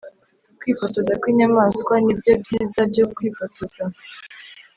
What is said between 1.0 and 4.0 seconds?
kwinyamanswa nibyo byiza byo kwifotoza.